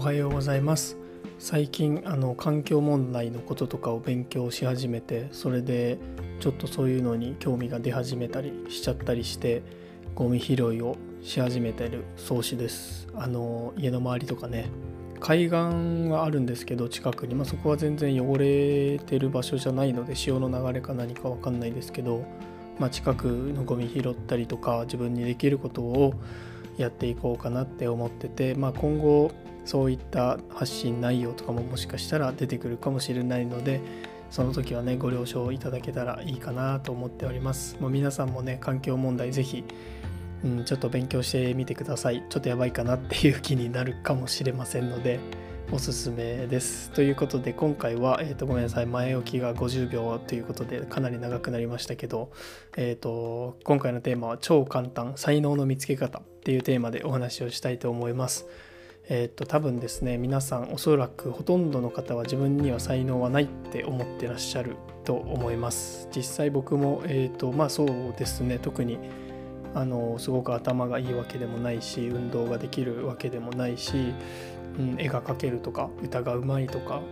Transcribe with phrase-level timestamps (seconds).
[0.00, 0.96] おはようございます。
[1.38, 5.98] 最近あの環境問題のこととかを勉強し始めてそれで
[6.40, 9.62] ちょっとそういうのに興味が出始めたりしちゃったりして
[10.14, 13.08] ゴミ拾いをし始めてる創始です。
[13.14, 14.70] あの家の周りとかね。
[15.20, 22.24] 海岸はあるんですけど近くに、まあ、そこは全然汚れてる場所じゃないので潮の流れか何か分かんないですけど、
[22.78, 26.14] まあ、近くのゴミ拾ったりとか自分にできることを
[26.78, 29.30] やっていこうかなって思ってて、まあ、今後
[29.70, 33.80] そういった発信内容とかももしかしたら出てくるかもしれないので
[34.28, 37.76] その時はねご了承いただけたらいいかなと思っております。
[37.78, 39.62] もう皆さんもね環境問題是非、
[40.44, 42.24] うん、ちょっと勉強してみてください。
[42.28, 45.20] ちょっとやばいかなっていう気になるかもしれませんので
[45.70, 46.90] おすすめです。
[46.90, 48.86] ということで今回は、えー、とごめんなさい。
[48.86, 52.32] 前置きが50秒ということでかなり長くなりましたけど、
[52.76, 58.48] えー、と今回のテーマは超簡単才能の見つけ方っていうテーマでお話をしたいと思います。
[59.12, 66.08] えー、っと多分ですね皆さんおそらくほとんどの方は自分には才能はないって思ってらっしゃると思います。
[66.14, 68.98] 実際僕もえー、っとまあそうですね特に
[69.74, 74.14] あのすごく頭がいいわけでもないし運動ができるわけでもないし、
[74.78, 77.02] うん、絵が描けるとか歌がうまいとか、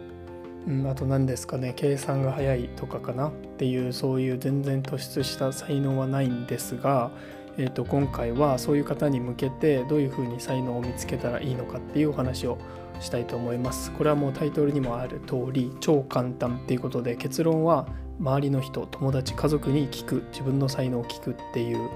[0.68, 7.10] うん、あと何ですかね計算が早いとかかなっていうそういう全然突出した才能はないんですが
[7.58, 12.56] えー、と今回はそういう方に向けてどういうふうに才能を見つけたらいいのかっていうお話を
[13.00, 13.90] したいと思います。
[13.92, 17.86] これはもうタイトルにもある通り超簡単っていうことで結論は
[18.20, 21.90] 周りの人友達家族に聞く自分の才能を聞くっていう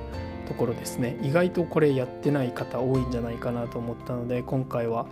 [0.46, 5.06] ところですね意外とこれやってない方多いんじゃないかなと思ったので今回は、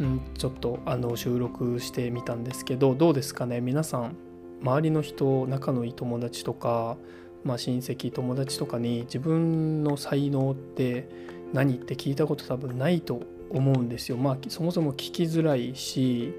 [0.00, 3.60] うん、ちょっとあの収録してみたんですけどどうですかね？
[3.60, 4.16] 皆さん
[4.62, 6.96] 周りの人仲のいい友達とか
[7.44, 11.08] まあ、親戚友達とかに自分の才能って
[11.52, 14.16] 何って聞いたこと多分ないと思うんですよ。
[14.16, 16.32] まあそもそも聞きづらいし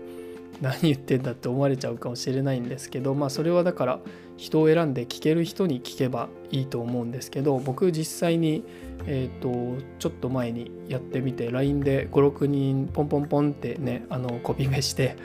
[0.61, 3.99] 何言ってんだって思われちゃうかもしれないんですけどまあそれはだから
[4.37, 8.63] 人を選んで聞ける人に聞けばいいと思うんですけど僕実際に
[9.05, 15.15] えっ、ー、とちょっと前にやってみて LINE で56人ポンポンポンってねあのコピペして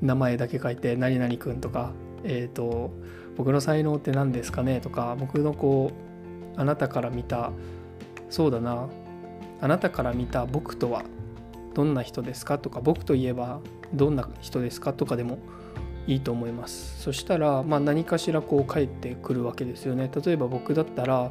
[0.00, 1.92] 名前だけ書いて「何々くん」とか
[2.24, 2.90] えっ、ー、と
[3.36, 4.80] 僕の才能って何ですかね？
[4.80, 5.92] とか僕のこ
[6.56, 7.52] うあなたから見た
[8.28, 8.88] そうだな。
[9.60, 11.04] あなたから見た僕とは
[11.74, 12.58] どんな人ですか？
[12.58, 13.60] とか僕といえば
[13.92, 14.92] どんな人ですか？
[14.92, 15.38] とかでも
[16.06, 17.00] いいと思います。
[17.02, 20.10] そしたら、まあ、何かしらこう返ってくるわけですよね。
[20.24, 21.30] 例えば僕だったら、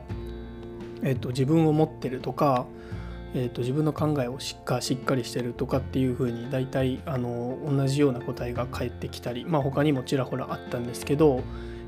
[1.04, 2.66] えっと、自分を持ってるとか、
[3.34, 11.42] えっと、自分の考えをしっかしっかりしてるとかっていうふうに大体あの同じような答えが返ってきたりまあ他にもちらほらあったんですけど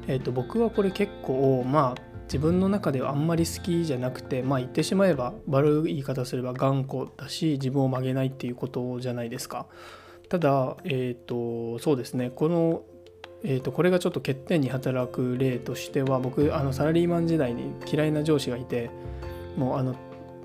[0.08, 9.68] えーと、僕はこれ結構まあ自分の中ではあんまり好きじゃなくてまあ言ってしまえば悪い言い方すれば頑固だし自分を曲げないっていうことじゃないですか。
[10.30, 10.88] ただ、え
[11.20, 12.84] っ、ー、とそうですねこの、
[13.44, 18.90] えーと、これがちょっと欠点に働く例としては僕あのサラリーマン時代に嫌いな上司がいて
[19.58, 19.94] もうあの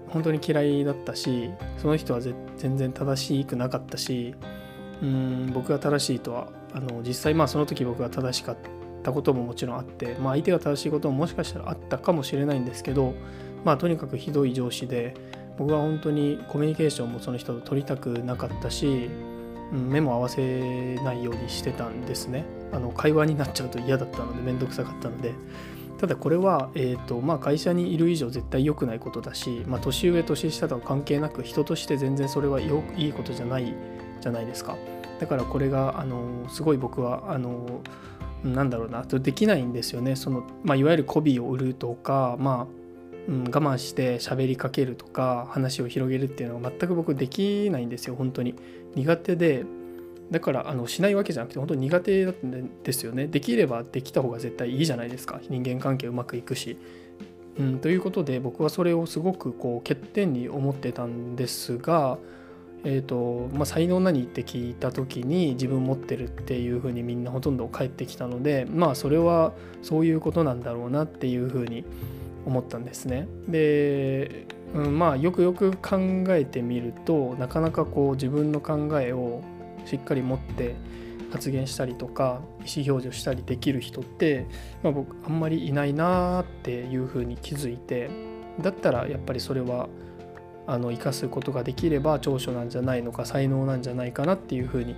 [0.09, 4.35] 本当に嫌いだったしその人は全然正しくなかったし
[5.03, 8.76] うん僕が正しいとはあの実際まあその時僕が正しかった
[9.07, 13.15] ったことももちろんあって、まあ、相手が正しいことももしかしたらあったかもしれないんですけど、
[13.65, 15.15] まあ、とにかくひどい上司で
[15.59, 19.09] 僕は本当にコミュニケーションもその人と取りたくなかったし、
[19.73, 22.45] うん、目も合わせないようにしてたんですね。
[22.73, 25.33] あの会話になっちゃうと嫌だったので面倒くさかったので。
[25.99, 33.75] ただこれは、えーとまあ、会社にいる以上絶対良くないことだし、まあ、年上年下とは関係なく人として全然それはよいいことじゃない
[34.21, 34.77] じゃないですか。
[35.19, 37.81] だからこれがあのすごい僕はあの
[38.45, 40.17] なんだろうなできないんですよね。
[40.17, 42.87] その、まあ、いわゆる媚びを売るとか、まあ
[43.29, 48.55] うん、我慢して喋りかけるとか話を広げるっていうのは全く僕できないんですよ本当に。
[48.95, 49.65] 苦手で。
[50.29, 52.27] だからあのしないわけじゃなくて本当に苦手
[52.83, 53.29] ですよね。
[53.29, 55.41] できればできた方が絶対いいじゃないですか。
[55.49, 56.77] 人間関係うまくいくし、
[57.59, 62.19] うん、ということで僕はそれをすごくこう欠点に思ってたんですが
[62.89, 71.85] えーとまあ、才能何って聞いた時に自分持ってるっていうふうにみんなほとんど返ってきたのでまあそれはそういうことなんだろうなっていうふうに
[72.47, 73.27] 思ったんですね。
[73.49, 75.99] で、うん、まあよくよく考
[76.29, 79.43] えてみるとなかなかこう自分の考えを
[79.85, 80.77] しっかり持って
[81.33, 84.47] 発言したりとか意思表示をしたりできる人って、
[84.85, 88.11] まあ、僕あんまりいないなっていうふうに気づいて
[88.61, 89.89] だったらやっぱりそれは
[90.67, 94.97] あの生かすことができれば長所なんじゃないのか才能なんじゃないかなっていうふうに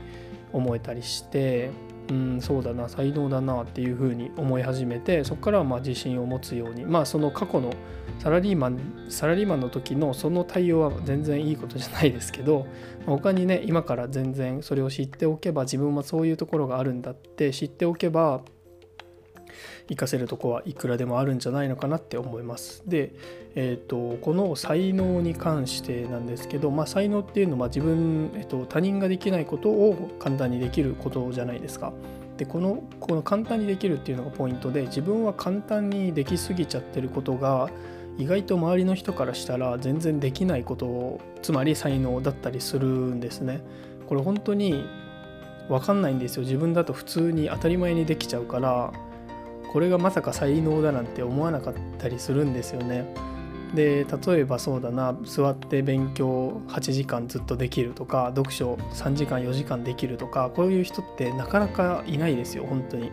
[0.52, 1.70] 思えたりして
[2.10, 7.72] うんそうだな才能だなっていうふうに思い始めてそこからはまあ自信を持つようにまあその過去の
[8.18, 12.66] サラリーマンサラリーマンの時のその対応は全然いいことじゃないですけど
[13.06, 18.42] 他にね今から全然それを知っておけば自分はそういうところがあるんだって知っておけば
[19.88, 22.82] 活かせるとこはいくらでもあるんじゃないのかなって思います。
[22.86, 23.12] で、
[23.54, 31.92] えーと、この才能に関してなんですけど、まあ、才能っていうのは自分、えーと、他人ができないことを簡単にできることじゃないですか。
[32.36, 37.68] でこのこの簡単にできるっていうのがポイントで自分は簡単にできすぎちゃってることが
[38.16, 43.60] 意外と周りの人からしたら全然できないことつまり才能だったりするんですね。
[44.08, 44.84] これ本当に
[45.68, 48.92] 分かんないんですよ自分だと普通に当たり前にできちゃうから
[49.72, 53.12] これがまさか才能だなんて思わなかったりするんですよね。
[53.74, 63.10] で例えばそうだな座って勉強8時間ずっとできるとか読書3時間4時間できるとかこういう人ってなかなかいないですよ本当に。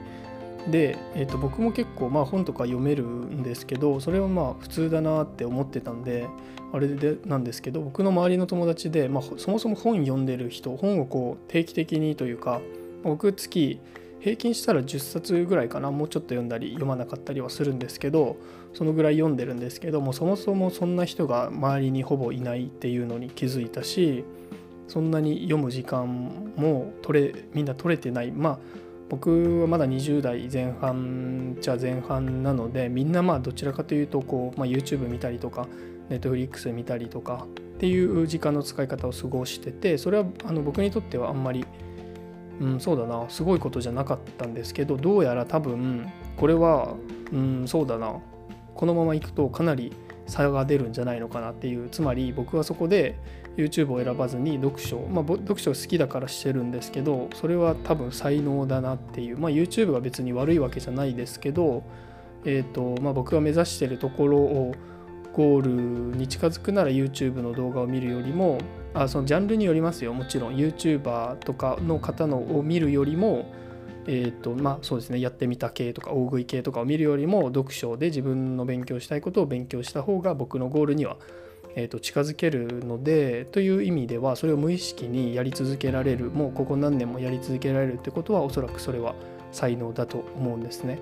[0.69, 6.27] で、えー、と僕も結構まあ本とか読めるんですけどそれはまあ普通だなって思ってたんで
[6.73, 12.61] あれでなんですけど僕の周りの友達で、まあ、そもそも本読んでる人本をこう定期的にというか
[13.03, 13.79] 僕月
[14.25, 15.91] 平均したら10冊ぐらいかな。
[15.91, 18.37] もうちょっと読んだり読まなかったりはするんですけど
[18.73, 24.25] そのぐらい読んでるんですけどもそもそもそんな人が周りにほぼいないっていうのに気づいたし
[24.87, 28.31] そんなに読む時間も取れみんな取れてない。
[28.31, 28.59] まあ
[29.09, 35.67] 僕はまだ20代前半じゃ前半なのでみんなまあどちらかというとこう、まあ、YouTube 見たりとか
[36.09, 41.63] Netflix 見たりとかっていう時間の使い方を過ごしててそれはあの僕にとってはあんまり
[42.59, 43.25] うん、そうだな。
[43.29, 46.95] すごいことじゃなかったんですけどどうやら多分これは、
[47.31, 48.19] うん、そうだな。
[48.75, 49.93] このままいくとかなり
[50.27, 51.89] 差が出るんじゃないのかなっていう。
[51.89, 53.17] つまり僕はそこで
[53.57, 59.37] YouTube を選ばずに読書まあ読書好きだからしてるんですけどそれは多分才能だなっていう。
[59.37, 61.83] まあ YouTube は別に悪いわけじゃないですけど
[62.45, 64.73] えっ、ー、とまあ僕が目指してるところを
[65.33, 68.57] ゴールに近づくなら YouTube の動画を見るよりも
[68.95, 70.13] あそのジャンルによりますよ。
[70.13, 70.55] もちろん。
[70.55, 73.45] YouTuber とかの方のを見るよりも
[74.07, 75.19] えーとまあそうですね。
[75.19, 81.17] やってみた系とか大食い系とかを見るよりも読書で自分の勉強したいことを勉強した方が僕のゴールには、
[81.75, 86.29] えー、と近づけるのでという意味ではそれを無意識にやり続けられる。
[86.29, 89.15] もうここ何年もやり続けられるってことはおそらくそれは
[89.51, 90.99] 才能だと思うんですね。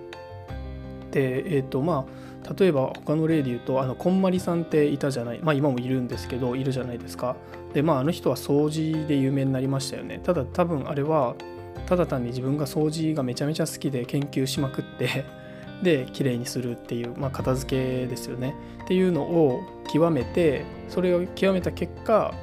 [1.12, 7.36] でえっ、ー、とまあ例えば他の例で言うとあのこんまりさんっていたじゃないまあ今もいるんですけどいるじゃないですか。
[7.74, 10.20] でまああの人は掃除で有名になりましたよね。
[10.24, 11.36] ただ多分あれは
[11.86, 15.26] ただ単に自分が掃除がめちゃめちゃ好きで研究しまくって
[15.84, 18.56] で綺麗にするっていう、まあ、片付けですよね。
[18.84, 19.62] っていうのを
[19.92, 22.34] 極めてそれを極めた結果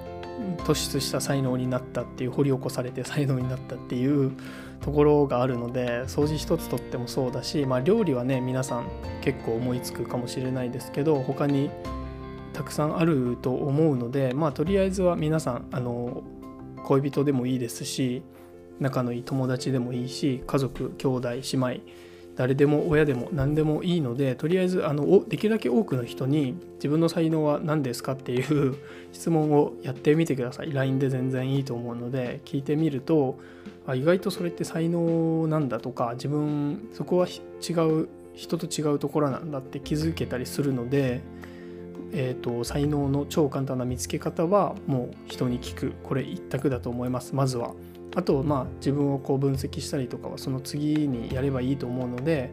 [0.65, 4.33] 突出した才能になったっていう掘り起こされて才能になったっていう
[4.81, 8.87] ところがあるので掃除一つとってもそうだし、まあ、料理はね皆さん
[9.21, 11.71] 結構思いつくかもしれないですけど他に
[12.53, 16.23] たくさんあると思うのでまあとりあえずは皆さんあの
[16.85, 18.23] 恋人でもいいですし
[18.81, 21.81] 仲のいい友達でもいいし家族兄弟姉妹
[22.41, 28.77] 誰でも親でも何でもいいのでとりあえずあのできるだけ多くの人に自分の才能は何ですかっていう
[29.13, 33.37] 質問をやってみてください LINE で全然いいと思うので聞いてみると
[33.87, 41.21] あ意外とそれって才能なんだとか自分そこは違う人と違うところなんだって気づけたりするので、
[42.13, 47.75] えーと、才能の超簡単な見つけ方はもう人に聞くこれ一択だと思いますまずは。
[48.15, 52.51] あとまあ自分をこう分析したりとかはその次にやればいいと思うので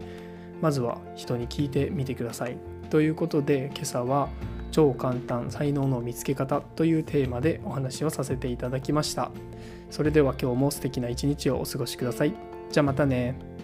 [0.62, 2.58] まずは人に聞いてみてください。
[2.90, 4.30] ということで今朝は
[4.72, 9.32] 超簡単才能の見つけ方というテーマでお話をさせていただきました。
[9.90, 12.34] それでは今日も素敵な一日をお過ごしください。
[12.70, 13.57] じゃあまたね。